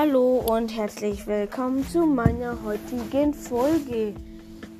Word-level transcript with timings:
Hallo 0.00 0.44
und 0.48 0.76
herzlich 0.76 1.26
willkommen 1.26 1.84
zu 1.84 2.06
meiner 2.06 2.56
heutigen 2.62 3.34
Folge. 3.34 4.14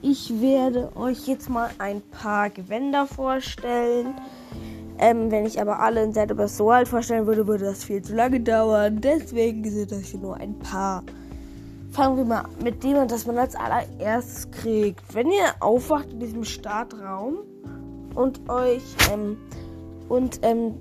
Ich 0.01 0.41
werde 0.41 0.93
euch 0.95 1.27
jetzt 1.27 1.51
mal 1.51 1.71
ein 1.79 2.03
paar 2.03 2.51
Gewänder 2.51 3.05
vorstellen. 3.05 4.15
Ähm, 4.97 5.29
wenn 5.33 5.45
ich 5.45 5.61
aber 5.61 5.81
alle 5.81 6.05
in 6.05 6.13
Set 6.13 6.31
über 6.31 6.47
so 6.47 6.71
alt 6.71 6.87
vorstellen 6.87 7.27
würde, 7.27 7.49
würde 7.49 7.65
das 7.65 7.83
viel 7.83 8.01
zu 8.01 8.15
lange 8.15 8.39
dauern. 8.39 9.01
Deswegen 9.01 9.69
sind 9.69 9.91
das 9.91 10.03
hier 10.03 10.21
nur 10.21 10.37
ein 10.37 10.57
paar. 10.61 11.03
Fangen 11.91 12.17
wir 12.17 12.25
mal 12.25 12.45
mit 12.63 12.85
dem 12.85 12.99
an, 12.99 13.09
das 13.09 13.27
man 13.27 13.39
als 13.39 13.57
allererstes 13.57 14.49
kriegt. 14.53 15.03
Wenn 15.17 15.33
ihr 15.33 15.53
aufwacht 15.59 16.13
in 16.13 16.21
diesem 16.21 16.45
Startraum 16.45 17.39
und 18.15 18.49
euch 18.49 18.85
ähm, 19.13 19.37
und 20.09 20.39
ähm, 20.43 20.75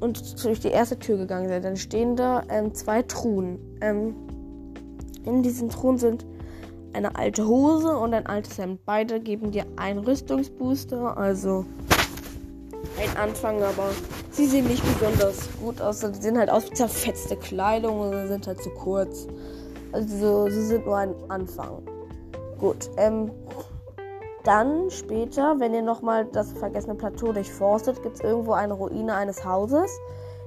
und 0.00 0.44
durch 0.44 0.60
die 0.60 0.68
erste 0.68 0.98
Tür 0.98 1.16
gegangen 1.16 1.48
seid, 1.48 1.64
dann 1.64 1.76
stehen 1.76 2.16
da 2.16 2.42
ähm, 2.48 2.74
zwei 2.74 3.02
Truhen. 3.02 3.58
Ähm, 3.80 4.14
in 5.24 5.42
diesen 5.42 5.68
Truhen 5.70 5.98
sind 5.98 6.24
eine 6.92 7.16
alte 7.16 7.46
Hose 7.46 7.96
und 7.96 8.14
ein 8.14 8.26
altes 8.26 8.58
Hemd. 8.58 8.84
Beide 8.84 9.20
geben 9.20 9.50
dir 9.50 9.66
einen 9.76 9.98
Rüstungsbooster, 9.98 11.16
also 11.16 11.64
ein 12.98 13.16
Anfang, 13.16 13.62
aber 13.62 13.90
sie 14.30 14.46
sehen 14.46 14.66
nicht 14.66 14.82
besonders 14.94 15.48
gut 15.60 15.80
aus. 15.80 16.00
Sie 16.00 16.14
sehen 16.14 16.38
halt 16.38 16.50
aus 16.50 16.70
wie 16.70 16.74
zerfetzte 16.74 17.36
Kleidung 17.36 18.00
und 18.00 18.28
sind 18.28 18.46
halt 18.46 18.62
zu 18.62 18.70
kurz. 18.70 19.26
Also 19.92 20.48
sie 20.48 20.62
sind 20.62 20.86
nur 20.86 20.96
ein 20.96 21.14
Anfang. 21.28 21.82
Gut, 22.58 22.90
ähm, 22.96 23.30
dann 24.46 24.90
später, 24.90 25.58
wenn 25.58 25.74
ihr 25.74 25.82
nochmal 25.82 26.26
das 26.26 26.52
vergessene 26.52 26.94
Plateau 26.94 27.32
durchforstet, 27.32 28.02
gibt 28.02 28.16
es 28.16 28.20
irgendwo 28.20 28.52
eine 28.52 28.74
Ruine 28.74 29.14
eines 29.14 29.44
Hauses. 29.44 29.90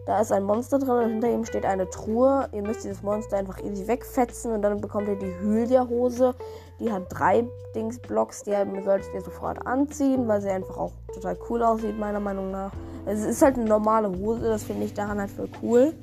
Da 0.05 0.22
ist 0.22 0.31
ein 0.31 0.44
Monster 0.44 0.80
drin 0.80 0.89
und 0.89 1.09
hinter 1.09 1.30
ihm 1.30 1.45
steht 1.45 1.66
eine 1.66 1.89
Truhe. 1.89 2.47
Ihr 2.52 2.64
müsst 2.64 2.83
dieses 2.83 3.03
Monster 3.03 3.38
einfach 3.38 3.61
easy 3.64 3.88
wegfetzen 3.88 4.53
und 4.53 4.61
dann 4.61 4.81
bekommt 4.81 5.08
ihr 5.08 5.17
die 5.17 5.33
Hylia-Hose. 5.39 6.33
Die 6.80 6.91
hat 6.91 7.03
drei 7.09 7.45
Dingsblocks, 7.75 8.44
die 8.44 8.52
solltet 8.83 9.14
ihr 9.14 9.22
sofort 9.22 9.67
anziehen, 9.67 10.28
weil 10.28 10.41
sie 10.41 10.50
einfach 10.50 10.78
auch 10.78 10.94
total 11.13 11.38
cool 11.50 11.61
aussieht, 11.61 12.00
meiner 12.00 12.19
Meinung 12.19 12.50
nach. 12.50 12.72
Es 13.06 13.23
ist 13.23 13.41
halt 13.41 13.58
eine 13.58 13.66
normale 13.66 14.09
Hose, 14.09 14.41
das 14.41 14.63
finde 14.63 14.86
ich 14.86 14.94
daran 14.94 15.19
halt 15.19 15.30
voll 15.30 15.50
cool. 15.61 15.94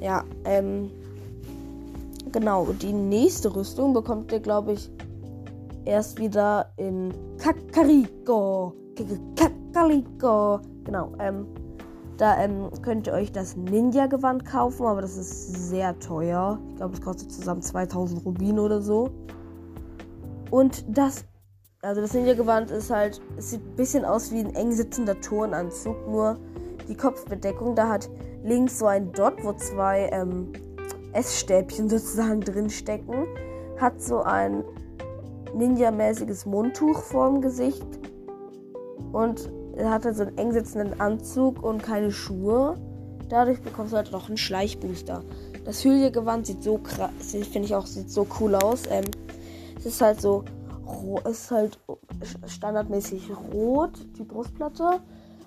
Ja, 0.00 0.24
ähm. 0.44 0.90
Genau, 2.32 2.66
die 2.80 2.92
nächste 2.92 3.54
Rüstung 3.54 3.92
bekommt 3.92 4.32
ihr, 4.32 4.40
glaube 4.40 4.72
ich, 4.72 4.90
erst 5.84 6.18
wieder 6.18 6.72
in 6.76 7.12
Kakariko. 7.38 8.74
Kakariko. 9.36 10.60
Genau, 10.84 11.12
ähm, 11.18 11.46
da 12.18 12.38
ähm, 12.42 12.70
könnt 12.82 13.06
ihr 13.06 13.14
euch 13.14 13.32
das 13.32 13.56
Ninja-Gewand 13.56 14.44
kaufen, 14.44 14.86
aber 14.86 15.00
das 15.00 15.16
ist 15.16 15.70
sehr 15.70 15.98
teuer. 15.98 16.58
Ich 16.68 16.76
glaube, 16.76 16.94
es 16.94 17.00
kostet 17.00 17.32
zusammen 17.32 17.62
2000 17.62 18.24
Rubine 18.24 18.60
oder 18.60 18.80
so. 18.80 19.10
Und 20.50 20.84
das, 20.86 21.24
also 21.80 22.00
das 22.00 22.14
Ninja-Gewand 22.14 22.70
ist 22.70 22.90
halt, 22.90 23.20
es 23.36 23.50
sieht 23.50 23.62
ein 23.62 23.76
bisschen 23.76 24.04
aus 24.04 24.30
wie 24.30 24.40
ein 24.40 24.54
eng 24.54 24.72
sitzender 24.72 25.20
Turnanzug, 25.20 25.96
nur 26.08 26.36
die 26.88 26.96
Kopfbedeckung, 26.96 27.74
da 27.74 27.88
hat 27.88 28.10
links 28.44 28.78
so 28.78 28.86
ein 28.86 29.12
Dot, 29.12 29.42
wo 29.42 29.52
zwei 29.54 30.10
ähm, 30.12 30.52
Essstäbchen 31.12 31.88
sozusagen 31.88 32.40
drin 32.40 32.70
stecken, 32.70 33.26
hat 33.78 34.00
so 34.00 34.22
ein 34.22 34.64
Ninja-mäßiges 35.54 36.46
Mundtuch 36.46 37.02
vorm 37.02 37.40
Gesicht 37.40 37.86
und 39.12 39.50
er 39.76 39.90
hatte 39.90 40.14
so 40.14 40.22
einen 40.22 40.38
eng 40.38 40.52
sitzenden 40.52 41.00
Anzug 41.00 41.62
und 41.62 41.82
keine 41.82 42.10
Schuhe. 42.10 42.76
Dadurch 43.28 43.60
bekommst 43.60 43.92
du 43.92 43.96
halt 43.96 44.12
noch 44.12 44.28
einen 44.28 44.36
Schleichbooster. 44.36 45.22
Das 45.64 45.84
Hylia-Gewand 45.84 46.46
sieht 46.46 46.62
so 46.62 46.78
krass, 46.78 47.10
finde 47.20 47.66
ich 47.66 47.74
auch, 47.74 47.86
sieht 47.86 48.10
so 48.10 48.26
cool 48.40 48.54
aus. 48.54 48.82
Ähm, 48.90 49.04
es 49.78 49.86
ist 49.86 50.00
halt 50.00 50.20
so, 50.20 50.44
ist 51.28 51.50
halt 51.50 51.78
standardmäßig 52.46 53.30
rot, 53.52 53.92
die 54.18 54.24
Brustplatte. 54.24 55.00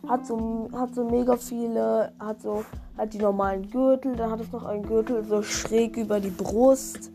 Hat 0.08 0.26
so, 0.28 0.70
hat 0.72 0.94
so 0.94 1.04
mega 1.04 1.36
viele, 1.36 2.12
hat 2.20 2.42
so, 2.42 2.64
hat 2.98 3.14
die 3.14 3.18
normalen 3.18 3.70
Gürtel, 3.70 4.16
dann 4.16 4.32
hat 4.32 4.40
es 4.40 4.52
noch 4.52 4.64
einen 4.66 4.84
Gürtel 4.84 5.24
so 5.26 5.42
schräg 5.42 5.98
über 5.98 6.20
die 6.20 6.30
Brust. 6.30 7.12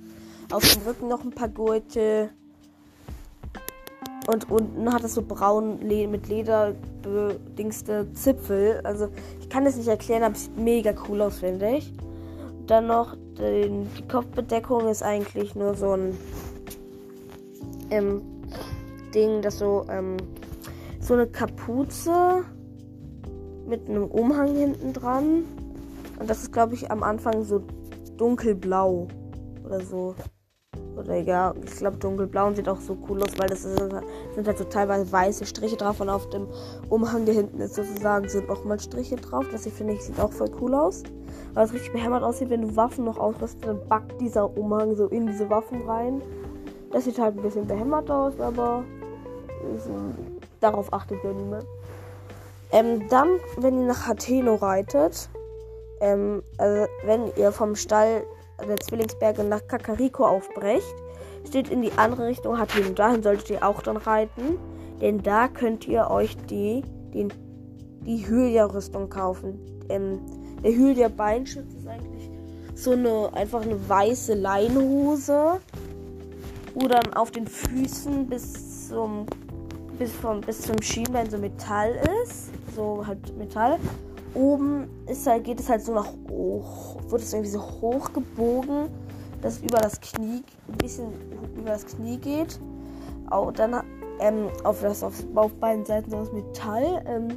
Auf 0.51 0.63
dem 0.73 0.83
Rücken 0.83 1.09
noch 1.09 1.23
ein 1.23 1.31
paar 1.31 1.49
Gurte. 1.49 2.31
Und 4.31 4.49
unten 4.49 4.93
hat 4.93 5.03
es 5.03 5.15
so 5.15 5.23
braun 5.23 5.81
mit 5.81 6.29
Leder 6.29 6.75
bedingste 7.03 8.13
Zipfel. 8.13 8.81
Also 8.85 9.09
ich 9.41 9.49
kann 9.49 9.65
das 9.65 9.77
nicht 9.77 9.89
erklären, 9.89 10.23
aber 10.23 10.35
es 10.35 10.45
sieht 10.45 10.57
mega 10.57 10.95
cool 11.09 11.23
aus, 11.23 11.41
finde 11.41 11.69
ich. 11.71 11.93
Dann 12.69 12.87
noch 12.87 13.17
den, 13.39 13.89
die 13.99 14.07
Kopfbedeckung 14.07 14.87
ist 14.87 15.03
eigentlich 15.03 15.57
nur 15.57 15.75
so 15.75 15.93
ein 15.93 16.17
ähm, 17.91 18.23
Ding, 19.13 19.43
das 19.43 19.59
so 19.59 19.85
ähm, 19.89 20.17
so 21.01 21.15
eine 21.15 21.27
Kapuze 21.27 22.45
mit 23.67 23.89
einem 23.89 24.05
Umhang 24.05 24.55
hinten 24.55 24.93
dran. 24.93 25.45
Und 26.21 26.31
das 26.31 26.43
ist, 26.43 26.53
glaube 26.53 26.75
ich, 26.75 26.89
am 26.93 27.03
Anfang 27.03 27.43
so 27.43 27.65
dunkelblau 28.17 29.09
oder 29.65 29.81
so. 29.81 30.15
Oder 30.97 31.17
ja, 31.17 31.55
ich 31.65 31.77
glaube 31.77 31.97
dunkelblau 31.99 32.53
sieht 32.53 32.69
auch 32.69 32.81
so 32.81 32.97
cool 33.09 33.23
aus, 33.23 33.39
weil 33.39 33.49
das 33.49 33.65
ist, 33.65 33.79
sind 33.79 34.47
halt 34.47 34.59
so 34.59 34.65
teilweise 34.65 35.11
weiße 35.11 35.47
Striche 35.47 35.77
drauf 35.77 36.01
und 36.01 36.09
auf 36.09 36.29
dem 36.31 36.47
Umhang 36.89 37.25
hier 37.25 37.35
hinten 37.35 37.61
ist 37.61 37.75
sozusagen 37.75 38.29
sind 38.29 38.49
nochmal 38.49 38.79
Striche 38.79 39.17
drauf. 39.17 39.47
Das 39.53 39.65
hier 39.65 39.73
finde 39.73 39.95
ich 39.95 40.03
sieht 40.03 40.19
auch 40.19 40.33
voll 40.33 40.51
cool 40.61 40.75
aus. 40.75 41.03
Weil 41.55 41.65
es 41.65 41.73
richtig 41.73 41.93
behämmert 41.93 42.23
aussieht, 42.23 42.51
wenn 42.51 42.63
du 42.63 42.77
Waffen 42.77 43.05
noch 43.05 43.19
ausrüstest, 43.19 43.65
dann 43.65 43.81
backt 43.89 44.21
dieser 44.21 44.57
Umhang 44.57 44.95
so 44.97 45.07
in 45.07 45.27
diese 45.27 45.49
Waffen 45.49 45.83
rein. 45.83 46.23
Das 46.93 47.05
sieht 47.05 47.19
halt 47.19 47.37
ein 47.37 47.43
bisschen 47.43 47.67
behämmert 47.67 48.11
aus, 48.11 48.39
aber 48.41 48.85
ist, 49.77 49.89
darauf 50.61 50.93
achtet 50.93 51.23
ja 51.23 51.33
niemand. 51.33 51.65
Ähm, 52.73 53.09
dann, 53.09 53.29
wenn 53.57 53.81
ihr 53.81 53.87
nach 53.87 54.07
Hateno 54.07 54.57
reitet, 54.57 55.29
ähm, 56.01 56.43
also 56.59 56.87
wenn 57.05 57.33
ihr 57.37 57.53
vom 57.53 57.75
Stall 57.75 58.23
der 58.67 58.77
Zwillingsberge 58.79 59.45
nach 59.45 59.67
Kakariko 59.67 60.27
aufbrecht, 60.27 60.95
steht 61.47 61.69
in 61.69 61.83
die 61.83 61.93
andere 61.97 62.27
Richtung 62.27 62.59
Hateno. 62.59 62.91
Dahin 62.91 63.23
solltet 63.23 63.51
ihr 63.51 63.67
auch 63.67 63.83
dann 63.83 63.97
reiten, 63.97 64.59
denn 65.01 65.23
da 65.23 65.49
könnt 65.49 65.87
ihr 65.89 66.11
euch 66.11 66.37
die, 66.49 66.83
den, 67.15 67.33
die 68.05 68.27
Hylia-Rüstung 68.27 69.09
kaufen. 69.09 69.59
Ähm, 69.89 70.21
der 70.63 70.73
Hylia-Beinschutz 70.73 71.75
ist 71.75 71.87
eigentlich 71.87 72.31
so 72.75 72.93
eine, 72.93 73.31
einfach 73.35 73.63
eine 73.63 73.89
weiße 73.89 74.35
Leinhose, 74.35 75.61
wo 76.75 76.89
dann 76.89 77.15
auf 77.15 77.31
den 77.31 77.47
Füßen 77.47 78.27
bis 78.27 78.89
zum, 78.89 79.27
bis 79.99 80.13
vom, 80.13 80.41
bis 80.41 80.63
zum 80.63 80.81
Schienbein 80.81 81.29
so 81.29 81.39
Metall 81.39 81.99
ist. 82.23 82.51
So 82.75 83.05
halt 83.07 83.37
Metall 83.37 83.79
oben 84.35 84.89
ist 85.07 85.27
halt, 85.27 85.45
geht 85.45 85.61
es 85.61 85.69
halt 85.69 85.83
so 85.83 85.95
nach 85.95 86.09
hoch, 86.29 86.97
wird 87.09 87.23
es 87.23 87.33
irgendwie 87.33 87.51
so 87.51 87.61
hoch 87.61 88.13
gebogen, 88.13 88.89
dass 89.43 89.55
es 89.55 89.63
über 89.63 89.79
das 89.79 90.01
Knie, 90.01 90.43
ein 90.69 90.79
bisschen 90.79 91.13
über 91.57 91.71
das 91.71 91.87
Knie 91.87 92.19
geht. 92.19 92.61
Auch 93.31 93.53
dann 93.53 93.83
ähm, 94.21 94.49
auf, 94.65 94.81
das, 94.83 95.03
auf, 95.03 95.15
auf 95.35 95.55
beiden 95.55 95.85
Seiten 95.85 96.11
so 96.11 96.19
aus 96.19 96.33
Metall. 96.33 97.03
Ähm, 97.07 97.29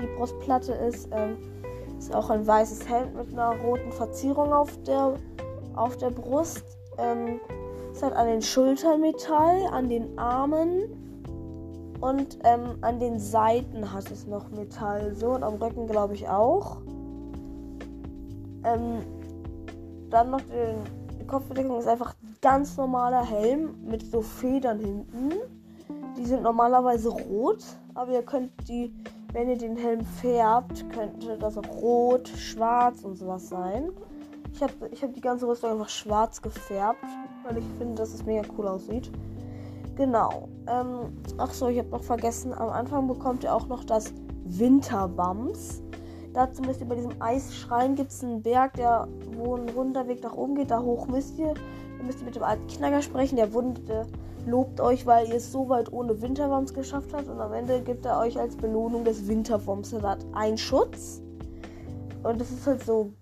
die 0.00 0.06
Brustplatte 0.16 0.72
ist, 0.72 1.08
ähm, 1.12 1.36
ist 1.98 2.14
auch 2.14 2.30
ein 2.30 2.46
weißes 2.46 2.88
Hemd 2.88 3.14
mit 3.14 3.32
einer 3.32 3.56
roten 3.62 3.92
Verzierung 3.92 4.52
auf 4.52 4.70
der, 4.82 5.14
auf 5.74 5.96
der 5.96 6.10
Brust. 6.10 6.64
Ähm, 6.98 7.40
ist 7.92 8.02
halt 8.02 8.14
an 8.14 8.26
den 8.26 8.42
Schultern 8.42 9.00
Metall, 9.00 9.66
an 9.72 9.88
den 9.88 10.18
Armen 10.18 11.05
und 12.00 12.38
ähm, 12.44 12.76
an 12.82 12.98
den 13.00 13.18
Seiten 13.18 13.92
hat 13.92 14.10
es 14.10 14.26
noch 14.26 14.50
Metall. 14.50 15.14
So 15.14 15.30
und 15.30 15.42
am 15.42 15.54
Rücken 15.54 15.86
glaube 15.86 16.14
ich 16.14 16.28
auch. 16.28 16.78
Ähm, 18.64 18.98
dann 20.10 20.30
noch 20.30 20.40
den, 20.40 20.76
die 21.20 21.26
Kopfbedeckung 21.26 21.78
ist 21.78 21.88
einfach 21.88 22.14
ganz 22.40 22.76
normaler 22.76 23.24
Helm 23.24 23.74
mit 23.84 24.10
so 24.10 24.22
Federn 24.22 24.78
hinten. 24.78 25.32
Die 26.16 26.24
sind 26.24 26.42
normalerweise 26.42 27.10
rot, 27.10 27.64
aber 27.94 28.12
ihr 28.12 28.22
könnt 28.22 28.50
die, 28.68 28.94
wenn 29.32 29.48
ihr 29.48 29.58
den 29.58 29.76
Helm 29.76 30.04
färbt, 30.04 30.88
könnte 30.92 31.36
das 31.38 31.58
auch 31.58 31.68
rot, 31.82 32.28
schwarz 32.28 33.02
und 33.02 33.16
sowas 33.16 33.48
sein. 33.48 33.90
Ich 34.52 34.62
habe 34.62 34.72
ich 34.90 35.02
hab 35.02 35.12
die 35.12 35.20
ganze 35.20 35.46
Rüstung 35.46 35.72
einfach 35.72 35.88
schwarz 35.88 36.40
gefärbt, 36.40 37.04
weil 37.44 37.58
ich 37.58 37.64
finde, 37.78 37.96
dass 37.96 38.14
es 38.14 38.24
mega 38.24 38.42
cool 38.56 38.68
aussieht. 38.68 39.10
Genau. 39.96 40.48
Ähm, 40.68 41.16
ach 41.38 41.52
so, 41.52 41.68
ich 41.68 41.78
habe 41.78 41.88
noch 41.88 42.02
vergessen, 42.02 42.52
am 42.52 42.68
Anfang 42.68 43.08
bekommt 43.08 43.44
ihr 43.44 43.54
auch 43.54 43.66
noch 43.66 43.82
das 43.84 44.12
Winterwams. 44.44 45.82
Dazu 46.34 46.60
müsst 46.62 46.80
ihr 46.80 46.86
bei 46.86 46.96
diesem 46.96 47.14
Eisschrein 47.18 47.94
gibt 47.94 48.10
es 48.10 48.22
einen 48.22 48.42
Berg, 48.42 48.74
der, 48.74 49.08
wo 49.38 49.56
ein 49.56 49.68
runder 49.70 50.06
Weg 50.06 50.22
nach 50.22 50.34
oben 50.34 50.54
geht. 50.54 50.70
Da 50.70 50.82
hoch 50.82 51.06
müsst 51.06 51.38
ihr. 51.38 51.54
Da 51.54 52.04
müsst 52.04 52.20
ihr 52.20 52.26
mit 52.26 52.36
dem 52.36 52.42
alten 52.42 52.66
Knacker 52.66 53.00
sprechen. 53.00 53.36
Der 53.36 53.54
Wunde 53.54 54.06
lobt 54.46 54.80
euch, 54.82 55.06
weil 55.06 55.28
ihr 55.28 55.36
es 55.36 55.50
so 55.50 55.70
weit 55.70 55.90
ohne 55.92 56.20
Winterwams 56.20 56.74
geschafft 56.74 57.14
habt. 57.14 57.28
Und 57.28 57.40
am 57.40 57.54
Ende 57.54 57.80
gibt 57.80 58.04
er 58.04 58.18
euch 58.18 58.38
als 58.38 58.54
Belohnung 58.54 59.02
des 59.02 59.26
Winterwams. 59.26 59.94
Er 59.94 60.02
hat 60.02 60.26
einen 60.34 60.58
Schutz. 60.58 61.22
Und 62.22 62.38
das 62.38 62.50
ist 62.50 62.66
halt 62.66 62.84
so 62.84 63.12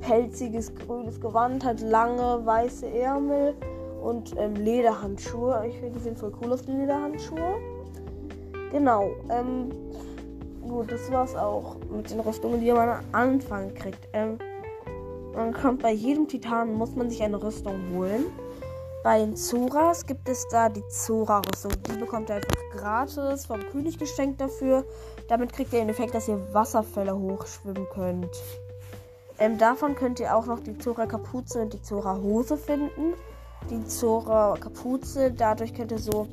pelziges 0.00 0.74
grünes 0.74 1.20
Gewand, 1.20 1.64
hat 1.64 1.80
lange 1.80 2.46
weiße 2.46 2.88
Ärmel 2.88 3.54
und 4.02 4.34
ähm, 4.38 4.54
Lederhandschuhe. 4.54 5.64
Ich 5.68 5.78
finde, 5.78 5.98
die 5.98 6.04
sehen 6.04 6.16
voll 6.16 6.32
cool 6.40 6.52
aus, 6.52 6.62
die 6.62 6.72
Lederhandschuhe. 6.72 7.56
Genau. 8.72 9.10
Ähm, 9.30 9.70
gut, 10.60 10.90
das 10.92 11.10
war's 11.10 11.34
auch 11.34 11.76
mit 11.90 12.10
den 12.10 12.20
Rüstungen, 12.20 12.60
die 12.60 12.72
man 12.72 12.88
am 12.88 13.04
Anfang 13.12 13.74
kriegt. 13.74 14.08
Ähm, 14.12 14.38
man 15.34 15.52
kommt 15.52 15.82
bei 15.82 15.92
jedem 15.92 16.26
Titan, 16.26 16.74
muss 16.74 16.94
man 16.94 17.10
sich 17.10 17.22
eine 17.22 17.42
Rüstung 17.42 17.74
holen. 17.94 18.26
Bei 19.04 19.20
den 19.20 19.36
Zoras 19.36 20.04
gibt 20.04 20.28
es 20.28 20.46
da 20.48 20.68
die 20.68 20.86
Zora-Rüstung. 20.88 21.72
Die 21.88 21.96
bekommt 21.96 22.28
ihr 22.28 22.36
einfach 22.36 22.56
gratis 22.72 23.46
vom 23.46 23.60
König 23.70 23.98
geschenkt 23.98 24.40
dafür. 24.40 24.84
Damit 25.28 25.52
kriegt 25.52 25.72
ihr 25.72 25.78
den 25.78 25.88
Effekt, 25.88 26.14
dass 26.14 26.28
ihr 26.28 26.52
Wasserfälle 26.52 27.16
hochschwimmen 27.16 27.86
könnt. 27.94 28.42
Ähm, 29.38 29.56
davon 29.56 29.94
könnt 29.94 30.18
ihr 30.18 30.34
auch 30.34 30.46
noch 30.46 30.58
die 30.58 30.76
Zora-Kapuze 30.76 31.62
und 31.62 31.72
die 31.72 31.82
Zora-Hose 31.82 32.56
finden. 32.56 33.14
Die 33.70 33.84
Zora-Kapuze, 33.84 35.32
dadurch 35.32 35.74
könnt 35.74 35.92
ihr 35.92 35.98
so, 35.98 36.26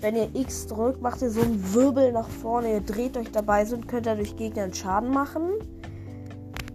wenn 0.00 0.14
ihr 0.14 0.28
X 0.34 0.66
drückt, 0.66 1.00
macht 1.00 1.22
ihr 1.22 1.30
so 1.30 1.40
einen 1.40 1.74
Wirbel 1.74 2.12
nach 2.12 2.28
vorne. 2.28 2.74
Ihr 2.74 2.80
dreht 2.80 3.16
euch 3.16 3.30
dabei 3.30 3.64
so 3.64 3.76
und 3.76 3.88
könnt 3.88 4.06
dadurch 4.06 4.36
Gegnern 4.36 4.74
Schaden 4.74 5.10
machen. 5.10 5.52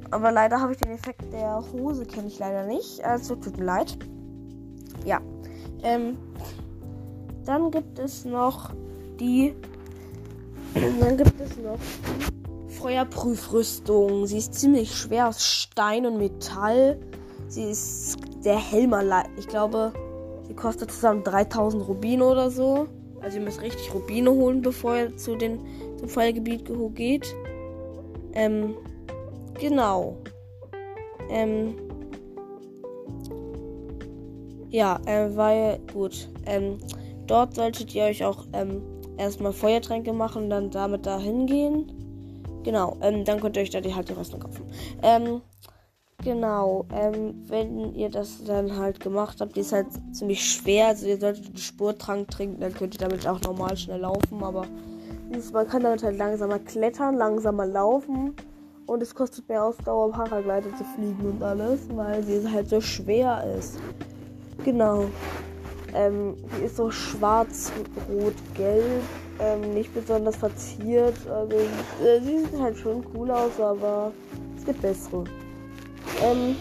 Aber 0.10 0.32
leider 0.32 0.60
habe 0.60 0.74
ich 0.74 0.80
den 0.80 0.92
Effekt 0.92 1.32
der 1.32 1.64
Hose, 1.72 2.06
kenne 2.06 2.28
ich 2.28 2.40
leider 2.40 2.66
nicht. 2.66 3.04
Also 3.04 3.36
tut 3.36 3.58
mir 3.58 3.66
leid. 3.66 3.98
Ja. 5.06 5.22
Ähm, 5.84 6.18
dann 7.46 7.72
gibt 7.72 7.98
es 7.98 8.26
noch 8.26 8.72
die. 9.20 9.56
Dann 11.02 11.18
gibt 11.18 11.40
es 11.42 11.58
noch 11.58 11.78
die 12.70 12.74
Feuerprüfrüstung. 12.74 14.26
Sie 14.26 14.38
ist 14.38 14.54
ziemlich 14.54 14.96
schwer 14.96 15.28
aus 15.28 15.46
Stein 15.46 16.06
und 16.06 16.18
Metall. 16.18 16.98
Sie 17.50 17.66
ist 17.66 18.18
sehr 18.42 18.58
Helmer. 18.58 19.21
Ich 19.38 19.48
glaube, 19.48 19.94
sie 20.48 20.54
kostet 20.54 20.92
zusammen 20.92 21.24
3000 21.24 21.88
Rubine 21.88 22.26
oder 22.26 22.50
so. 22.50 22.88
Also 23.22 23.38
ihr 23.38 23.44
müsst 23.44 23.62
richtig 23.62 23.94
Rubine 23.94 24.32
holen, 24.32 24.62
bevor 24.62 24.96
ihr 24.96 25.18
zu 25.18 25.36
den, 25.36 25.60
zum 25.98 26.10
Feuergebiet 26.10 26.70
geht. 26.96 27.36
Ähm, 28.34 28.76
genau. 29.60 30.18
Ähm, 31.30 31.76
ja, 34.70 35.00
äh, 35.06 35.36
weil, 35.36 35.80
gut, 35.94 36.30
ähm, 36.46 36.78
dort 37.28 37.56
solltet 37.56 37.94
ihr 37.94 38.04
euch 38.06 38.24
auch 38.24 38.46
ähm, 38.54 38.82
erstmal 39.18 39.54
Feuertränke 39.54 40.14
machen 40.14 40.44
und 40.44 40.50
dann 40.50 40.72
damit 40.72 41.06
da 41.06 41.20
hingehen. 41.20 41.92
Genau, 42.64 42.98
ähm, 43.02 43.26
dann 43.26 43.40
könnt 43.40 43.58
ihr 43.58 43.64
euch 43.64 43.70
da 43.70 43.82
die 43.82 43.94
halt 43.94 44.10
die 44.10 44.14
Rüstung 44.14 44.40
kaufen. 44.40 44.66
Ähm, 45.02 45.42
genau, 46.24 46.86
ähm, 46.94 47.34
wenn 47.48 47.94
ihr 47.96 48.10
das 48.10 48.44
dann 48.44 48.78
halt 48.78 49.00
gemacht 49.00 49.42
habt, 49.42 49.56
die 49.56 49.62
ist 49.62 49.72
halt 49.72 49.88
ziemlich 50.12 50.44
schwer. 50.44 50.88
Also 50.88 51.08
ihr 51.08 51.18
solltet 51.18 51.48
einen 51.48 51.58
Spurtrank 51.58 52.30
trinken, 52.30 52.62
dann 52.62 52.74
könnt 52.74 52.96
ihr 52.96 53.00
damit 53.00 53.28
auch 53.28 53.42
normal 53.42 53.76
schnell 53.78 54.00
laufen, 54.02 54.44
aber 54.44 54.66
man 55.54 55.68
kann 55.68 55.84
damit 55.84 56.04
halt 56.04 56.18
langsamer 56.18 56.60
klettern, 56.60 57.16
langsamer 57.16 57.66
laufen. 57.66 58.36
Und 58.88 59.02
es 59.02 59.16
kostet 59.16 59.48
mehr 59.48 59.64
Ausdauer, 59.64 60.08
um 60.08 60.12
Paragleiter 60.12 60.70
zu 60.76 60.84
fliegen 60.84 61.22
und 61.22 61.42
alles, 61.42 61.80
weil 61.96 62.22
sie 62.24 62.46
halt 62.50 62.68
so 62.68 62.82
schwer 62.82 63.44
ist. 63.58 63.80
Genau. 64.66 65.06
Ähm, 65.94 66.36
die 66.58 66.66
ist 66.66 66.76
so 66.76 66.92
schwarz, 66.92 67.72
rot, 68.10 68.34
gelb. 68.56 68.84
Ähm, 69.40 69.74
nicht 69.74 69.94
besonders 69.94 70.36
verziert. 70.36 71.16
Also, 71.30 71.56
äh, 71.56 72.20
sie 72.22 72.40
sieht 72.40 72.60
halt 72.60 72.78
schon 72.78 73.04
cool 73.16 73.32
aus, 73.32 73.60
aber 73.60 74.12
es 74.58 74.66
gibt 74.66 74.82
bessere. 74.82 75.24
Ähm, 76.24 76.56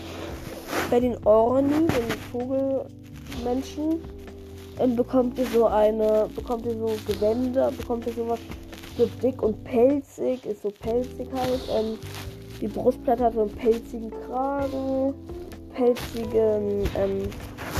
bei 0.90 1.00
den 1.00 1.16
Orni, 1.26 1.86
den 1.86 2.10
Vogelmenschen, 2.32 4.00
ähm, 4.78 4.96
bekommt 4.96 5.38
ihr 5.38 5.46
so 5.46 5.66
eine, 5.66 6.28
bekommt 6.34 6.66
ihr 6.66 6.74
so 6.74 6.96
Gewänder, 7.06 7.70
bekommt 7.70 8.06
ihr 8.06 8.12
sowas 8.12 8.40
so 8.96 9.08
dick 9.22 9.42
und 9.42 9.62
pelzig, 9.64 10.44
ist 10.46 10.62
so 10.62 10.70
pelzig 10.70 11.28
halt. 11.32 11.60
Ähm, 11.70 11.98
die 12.60 12.68
Brustplatte 12.68 13.24
hat 13.24 13.34
so 13.34 13.42
einen 13.42 13.54
pelzigen 13.54 14.10
Kragen, 14.10 15.14
pelzigen 15.74 16.88
ähm, 16.96 17.28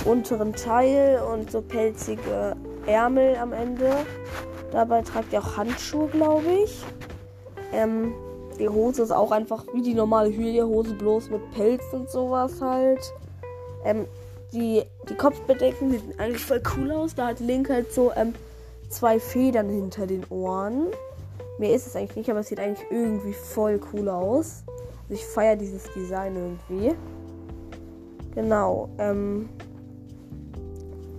unteren 0.05 0.53
Teil 0.55 1.21
und 1.33 1.51
so 1.51 1.61
pelzige 1.61 2.57
Ärmel 2.87 3.37
am 3.37 3.53
Ende. 3.53 3.91
Dabei 4.73 5.03
tragt 5.03 5.33
ihr 5.33 5.41
auch 5.41 5.57
Handschuhe, 5.57 6.09
glaube 6.09 6.47
ich. 6.65 6.83
Ähm, 7.73 8.15
die 8.61 8.69
Hose 8.69 9.03
ist 9.03 9.11
auch 9.11 9.33
einfach 9.33 9.65
wie 9.73 9.83
die 9.83 9.95
normale 9.95 10.31
Hylia-Hose, 10.31 10.95
bloß 10.95 11.31
mit 11.31 11.51
Pelz 11.53 11.83
und 11.93 12.11
sowas 12.11 12.61
halt. 12.61 13.01
Ähm, 13.85 14.07
die, 14.53 14.83
die 15.09 15.15
Kopfbedecken 15.15 15.93
sieht 15.93 16.21
eigentlich 16.21 16.45
voll 16.45 16.62
cool 16.77 16.91
aus. 16.93 17.15
Da 17.15 17.29
hat 17.29 17.41
Link 17.41 17.71
halt 17.71 17.93
so 17.93 18.12
ähm, 18.15 18.35
zwei 18.89 19.19
Federn 19.19 19.69
hinter 19.71 20.07
den 20.07 20.25
Ohren. 20.29 20.89
Mehr 21.59 21.75
ist 21.75 21.87
es 21.87 21.97
eigentlich 21.97 22.17
nicht, 22.17 22.31
aber 22.31 22.41
es 22.41 22.49
sieht 22.49 22.61
eigentlich 22.61 22.87
irgendwie 22.91 23.33
voll 23.33 23.81
cool 23.93 24.09
aus. 24.09 24.65
Also 25.03 25.15
ich 25.15 25.25
feiere 25.25 25.57
dieses 25.57 25.85
Design 25.95 26.37
irgendwie. 26.37 26.95
Genau. 28.35 28.91
Ähm, 28.99 29.49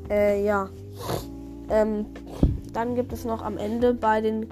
äh, 0.10 0.44
ja. 0.44 0.70
Ähm, 1.70 2.06
dann 2.74 2.96
gibt 2.96 3.14
es 3.14 3.26
noch 3.26 3.44
am 3.44 3.58
Ende 3.58 3.94
bei 3.94 4.22
den. 4.22 4.48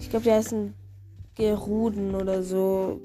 Ich 0.00 0.10
glaube, 0.10 0.24
die 0.24 0.32
heißen 0.32 0.74
Geruden 1.36 2.14
oder 2.14 2.42
so. 2.42 3.00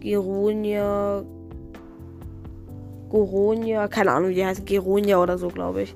Geronia. 0.00 1.24
Goronia. 3.08 3.88
Keine 3.88 4.12
Ahnung, 4.12 4.30
wie 4.30 4.34
die 4.34 4.46
heißen. 4.46 4.64
Geronia 4.64 5.20
oder 5.20 5.36
so, 5.36 5.48
glaube 5.48 5.82
ich. 5.82 5.94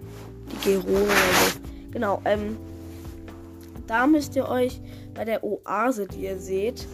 Die 0.53 0.71
Gerone 0.71 1.05
oder 1.05 1.05
so. 1.05 1.61
Genau, 1.93 2.21
ähm. 2.25 2.57
Da 3.87 4.07
müsst 4.07 4.35
ihr 4.35 4.49
euch 4.49 4.81
bei 5.15 5.25
der 5.25 5.45
Oase, 5.45 6.09
die 6.09 6.25
ihr 6.25 6.39
seht, 6.39 6.87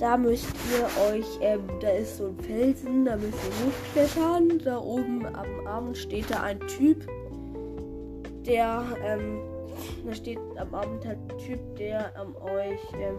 da 0.00 0.16
müsst 0.16 0.48
ihr 0.72 1.12
euch, 1.12 1.26
ähm, 1.42 1.60
da 1.80 1.90
ist 1.90 2.16
so 2.16 2.28
ein 2.28 2.38
Felsen, 2.38 3.04
da 3.04 3.16
müsst 3.16 3.34
ihr 3.34 4.02
hochklettern. 4.02 4.58
Da 4.64 4.78
oben 4.78 5.26
am 5.26 5.66
Abend 5.66 5.96
steht 5.96 6.30
da 6.30 6.42
ein 6.42 6.58
Typ, 6.60 7.06
der, 8.46 8.82
ähm, 9.04 9.38
da 10.04 10.14
steht 10.14 10.38
am 10.56 10.74
Abend 10.74 11.06
halt 11.06 11.18
Typ, 11.38 11.60
der 11.76 12.12
ähm, 12.20 12.34
euch 12.36 12.80
ähm, 12.94 13.16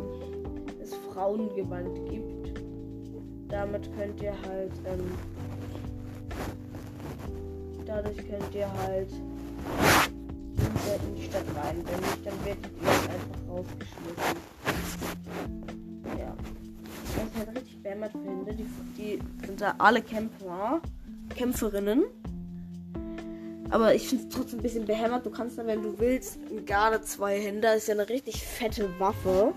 das 0.79 0.93
Frauengewand 1.11 2.09
gibt. 2.09 2.61
Damit 3.47 3.89
könnt 3.97 4.21
ihr 4.21 4.33
halt, 4.47 4.71
ähm, 4.85 5.11
dadurch 7.85 8.17
könnt 8.17 8.55
ihr 8.55 8.71
halt 8.73 9.11
in 11.07 11.15
die 11.15 11.23
Stadt 11.23 11.45
rein. 11.55 11.77
Wenn 11.85 11.99
nicht, 11.99 12.25
dann 12.25 12.45
werdet 12.45 12.71
ihr 12.81 12.89
einfach 12.89 13.49
rausgeschmissen 13.49 14.37
ich 17.31 17.39
halt 17.39 17.57
richtig 17.57 17.83
behämmert 17.83 18.11
finde, 18.11 18.53
die, 18.53 18.65
die 18.97 19.45
sind 19.45 19.61
da 19.61 19.75
alle 19.77 20.01
Kämpfer, 20.01 20.81
Kämpferinnen. 21.35 22.03
Aber 23.71 23.95
ich 23.95 24.07
finde 24.07 24.25
es 24.25 24.29
trotzdem 24.29 24.59
ein 24.59 24.63
bisschen 24.63 24.85
behämmert. 24.85 25.25
Du 25.25 25.29
kannst 25.29 25.57
dann, 25.57 25.65
wenn 25.67 25.81
du 25.81 25.97
willst, 25.97 26.39
ein 26.49 26.65
Garde 26.65 27.01
Zweihänder 27.01 27.75
ist 27.75 27.87
ja 27.87 27.93
eine 27.93 28.09
richtig 28.09 28.45
fette 28.45 28.87
Waffe. 28.99 29.53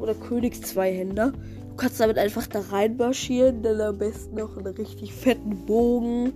Oder 0.00 0.14
Königs 0.14 0.60
Zweihänder. 0.62 1.32
Du 1.70 1.76
kannst 1.76 1.98
damit 1.98 2.16
einfach 2.16 2.46
da 2.46 2.60
reinmarschieren. 2.60 3.62
Dann 3.62 3.80
am 3.80 3.98
besten 3.98 4.36
noch 4.36 4.56
einen 4.56 4.68
richtig 4.68 5.12
fetten 5.12 5.66
Bogen. 5.66 6.32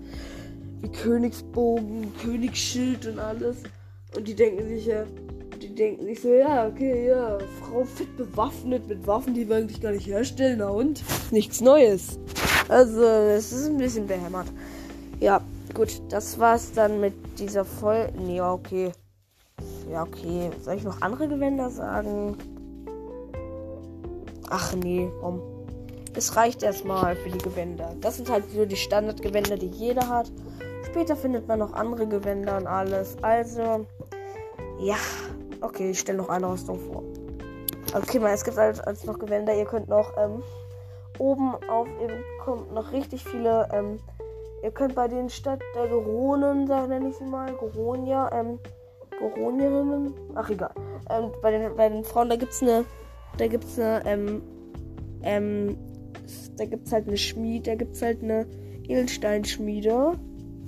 Wie 0.81 0.89
Königsbogen, 0.89 2.13
Königsschild 2.23 3.07
und 3.07 3.21
alles. 3.21 3.59
Und 4.17 4.27
die 4.27 4.35
denken 4.35 4.67
sich 4.67 4.87
ja, 4.87 5.05
die 5.63 5.75
denken 5.75 6.05
sich 6.07 6.21
so, 6.21 6.33
ja, 6.33 6.67
okay, 6.67 7.09
ja, 7.09 7.39
Frau 7.61 7.85
fit 7.85 8.17
bewaffnet 8.17 8.89
mit 8.89 9.07
Waffen, 9.07 9.35
die 9.35 9.49
wir 9.49 9.57
eigentlich 9.57 9.81
gar 9.81 9.93
nicht 9.93 10.07
herstellen, 10.07 10.59
na 10.61 10.69
und? 10.69 11.05
Nichts 11.31 11.61
Neues. 11.61 12.19
Also, 12.69 13.03
es 13.03 13.53
ist 13.53 13.69
ein 13.69 13.77
bisschen 13.77 14.07
behämmert. 14.07 14.47
Ja, 15.21 15.43
gut, 15.75 16.03
das 16.09 16.39
war's 16.39 16.73
dann 16.73 17.01
mit 17.01 17.15
dieser 17.39 17.65
Folge. 17.65 18.13
Nee, 18.19 18.41
okay. 18.41 18.93
Ja, 19.91 20.03
okay. 20.03 20.51
Soll 20.63 20.77
ich 20.77 20.85
noch 20.85 21.01
andere 21.03 21.29
Gewänder 21.29 21.71
sagen? 21.71 22.37
Ach 24.49 24.75
nee, 24.75 25.11
komm. 25.21 25.41
Es 26.15 26.37
reicht 26.37 26.63
erstmal 26.63 27.15
für 27.17 27.31
die 27.31 27.39
Gewänder. 27.39 27.95
Das 28.01 28.17
sind 28.17 28.29
halt 28.29 28.45
so 28.53 28.65
die 28.65 28.77
Standardgewänder, 28.77 29.57
die 29.57 29.69
jeder 29.69 30.09
hat. 30.09 30.31
Später 30.85 31.15
findet 31.15 31.47
man 31.47 31.61
noch 31.61 31.73
andere 31.73 32.07
Gewänder 32.07 32.57
und 32.57 32.67
alles. 32.67 33.17
Also, 33.23 33.87
ja. 34.81 34.97
Okay, 35.61 35.91
ich 35.91 36.01
stelle 36.01 36.19
noch 36.19 36.29
eine 36.29 36.51
Rüstung 36.51 36.81
vor. 36.81 37.03
Okay, 37.95 38.19
mal, 38.19 38.33
es 38.33 38.45
gibt 38.45 38.57
halt 38.57 38.85
als 38.87 39.05
noch 39.05 39.19
Gewänder. 39.19 39.55
Ihr 39.55 39.67
könnt 39.67 39.89
noch 39.89 40.17
ähm, 40.17 40.43
oben 41.19 41.55
auf 41.69 41.87
eben 42.03 42.23
kommt 42.43 42.73
noch 42.73 42.91
richtig 42.93 43.25
viele. 43.25 43.69
Ähm, 43.73 44.01
ihr 44.63 44.71
könnt 44.71 44.95
bei 44.95 45.09
den 45.09 45.29
Stadt 45.29 45.61
der 45.75 45.89
Geronen, 45.89 46.67
sag 46.67 46.89
nenne 46.89 47.09
ich 47.09 47.17
sie 47.17 47.25
mal, 47.25 47.53
Goronia, 47.53 48.31
ähm, 48.33 48.59
Goronierinnen. 49.19 50.15
Ach 50.35 50.49
egal. 50.51 50.73
Ähm, 51.11 51.31
bei 51.43 51.51
den 51.51 51.77
bei 51.77 51.89
den 51.89 52.05
Frauen 52.05 52.29
da 52.29 52.37
gibt's 52.37 52.63
eine, 52.63 52.85
da 53.39 53.47
gibt's 53.47 53.79
eine 53.79 54.03
ähm, 54.07 54.43
ähm. 55.23 55.77
Da 56.57 56.65
gibt 56.65 56.87
es 56.87 56.93
halt 56.93 57.09
eine 57.09 57.17
Schmiede, 57.17 57.71
da 57.71 57.75
gibt 57.75 57.97
es 57.97 58.03
halt 58.03 58.23
eine 58.23 58.47
Edelsteinschmiede. 58.87 60.13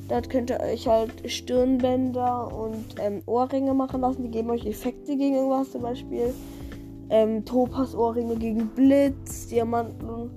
Dort 0.08 0.30
könnt 0.30 0.50
ihr 0.50 0.58
euch 0.60 0.88
halt 0.88 1.30
Stirnbänder 1.30 2.52
und 2.52 2.96
ähm, 2.98 3.22
Ohrringe 3.26 3.72
machen 3.74 4.00
lassen. 4.00 4.24
Die 4.24 4.30
geben 4.30 4.50
euch 4.50 4.66
Effekte 4.66 5.16
gegen 5.16 5.36
irgendwas, 5.36 5.70
zum 5.70 5.82
Beispiel 5.82 6.34
ähm, 7.10 7.44
Topas-Ohrringe 7.44 8.36
gegen 8.36 8.68
Blitz, 8.68 9.48
Diamanten. 9.48 10.30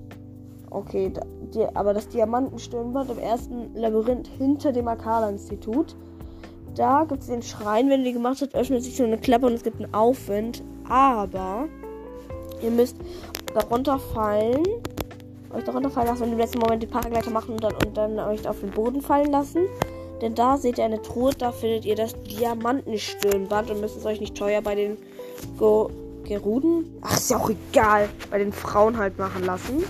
Okay, 0.70 1.12
die, 1.54 1.64
aber 1.74 1.94
das 1.94 2.08
Diamantenstirnband 2.08 3.10
im 3.10 3.18
ersten 3.18 3.74
Labyrinth 3.74 4.28
hinter 4.38 4.72
dem 4.72 4.88
Akala-Institut. 4.88 5.96
Da 6.74 7.04
gibt 7.04 7.22
es 7.22 7.28
den 7.28 7.42
Schrein, 7.42 7.88
wenn 7.88 8.04
ihr 8.04 8.12
gemacht 8.12 8.42
habt, 8.42 8.54
öffnet 8.54 8.82
sich 8.82 8.96
so 8.96 9.04
eine 9.04 9.18
Klappe 9.18 9.46
und 9.46 9.54
es 9.54 9.62
gibt 9.62 9.82
einen 9.82 9.94
Aufwind. 9.94 10.62
Aber 10.88 11.66
ihr 12.62 12.70
müsst 12.70 12.96
darunter 13.54 13.98
fallen 13.98 14.62
euch 15.56 15.64
darunter 15.64 15.90
fallen 15.90 16.08
lassen 16.08 16.24
und 16.24 16.32
im 16.32 16.38
letzten 16.38 16.58
Moment 16.58 16.82
die 16.82 16.86
Paragleiter 16.86 17.30
machen 17.30 17.52
und 17.52 17.64
dann, 17.64 17.74
und 17.74 17.96
dann 17.96 18.18
euch 18.18 18.46
auf 18.48 18.60
den 18.60 18.70
Boden 18.70 19.00
fallen 19.00 19.30
lassen. 19.30 19.66
Denn 20.20 20.34
da 20.34 20.56
seht 20.56 20.78
ihr 20.78 20.84
eine 20.84 21.02
Truhe, 21.02 21.32
da 21.36 21.52
findet 21.52 21.84
ihr 21.84 21.94
das 21.94 22.14
Diamantenstirnband 22.22 23.70
und 23.70 23.80
müsst 23.80 23.96
es 23.96 24.06
euch 24.06 24.20
nicht 24.20 24.34
teuer 24.36 24.62
bei 24.62 24.74
den 24.74 24.96
Go 25.58 25.90
Geruden, 26.24 26.98
ach 27.02 27.18
ist 27.18 27.30
ja 27.30 27.36
auch 27.36 27.50
egal, 27.50 28.08
bei 28.32 28.38
den 28.38 28.52
Frauen 28.52 28.98
halt 28.98 29.16
machen 29.16 29.44
lassen. 29.44 29.84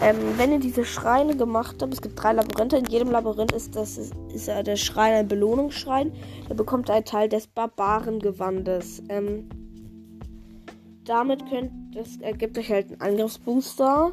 Ähm, 0.00 0.16
wenn 0.36 0.52
ihr 0.52 0.60
diese 0.60 0.84
Schreine 0.84 1.36
gemacht 1.36 1.76
habt, 1.80 1.92
es 1.92 2.00
gibt 2.00 2.22
drei 2.22 2.32
Labyrinthe, 2.32 2.76
in 2.76 2.86
jedem 2.86 3.10
Labyrinth 3.10 3.52
ist, 3.52 3.74
das, 3.76 3.98
ist, 3.98 4.14
ist 4.32 4.48
der 4.48 4.76
Schrein 4.76 5.14
ein 5.14 5.28
Belohnungsschrein. 5.28 6.12
Da 6.48 6.54
bekommt 6.54 6.90
einen 6.90 7.04
Teil 7.04 7.28
des 7.28 7.46
Barbarengewandes. 7.46 9.02
Ähm, 9.08 9.48
damit 11.04 11.48
könnt, 11.48 11.72
das 11.94 12.16
ergibt 12.20 12.58
euch 12.58 12.70
halt 12.70 12.90
einen 12.92 13.00
Angriffsbooster 13.00 14.12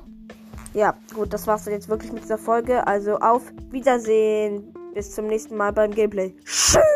ja, 0.75 0.93
gut, 1.13 1.33
das 1.33 1.47
war's 1.47 1.63
dann 1.63 1.73
jetzt 1.73 1.87
wirklich 1.87 2.11
mit 2.11 2.23
dieser 2.23 2.37
Folge. 2.37 2.85
Also 2.85 3.17
auf 3.17 3.43
Wiedersehen. 3.71 4.73
Bis 4.93 5.11
zum 5.11 5.27
nächsten 5.27 5.55
Mal 5.57 5.71
beim 5.73 5.91
Gameplay. 5.91 6.35
Tschüss! 6.43 6.94